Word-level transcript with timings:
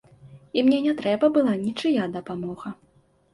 І 0.59 0.61
мне 0.69 0.79
не 0.85 0.93
трэба 1.01 1.29
была 1.35 1.53
нічыя 1.67 2.09
дапамога. 2.17 2.73